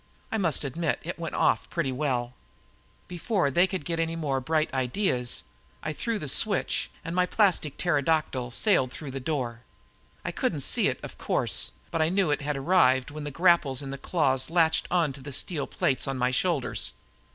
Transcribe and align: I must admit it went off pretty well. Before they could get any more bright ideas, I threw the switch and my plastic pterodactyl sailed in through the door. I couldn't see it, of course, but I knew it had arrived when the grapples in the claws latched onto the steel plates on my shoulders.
I 0.31 0.39
must 0.39 0.63
admit 0.63 0.97
it 1.03 1.19
went 1.19 1.35
off 1.35 1.69
pretty 1.69 1.91
well. 1.91 2.33
Before 3.07 3.51
they 3.51 3.67
could 3.67 3.85
get 3.85 3.99
any 3.99 4.15
more 4.15 4.41
bright 4.41 4.73
ideas, 4.73 5.43
I 5.83 5.93
threw 5.93 6.17
the 6.17 6.27
switch 6.27 6.89
and 7.05 7.15
my 7.15 7.27
plastic 7.27 7.77
pterodactyl 7.77 8.49
sailed 8.49 8.89
in 8.89 8.95
through 8.95 9.11
the 9.11 9.19
door. 9.19 9.61
I 10.25 10.31
couldn't 10.31 10.61
see 10.61 10.87
it, 10.87 10.99
of 11.03 11.19
course, 11.19 11.73
but 11.91 12.01
I 12.01 12.09
knew 12.09 12.31
it 12.31 12.41
had 12.41 12.57
arrived 12.57 13.11
when 13.11 13.25
the 13.25 13.29
grapples 13.29 13.83
in 13.83 13.91
the 13.91 13.97
claws 13.99 14.49
latched 14.49 14.87
onto 14.89 15.21
the 15.21 15.31
steel 15.31 15.67
plates 15.67 16.07
on 16.07 16.17
my 16.17 16.31
shoulders. 16.31 16.93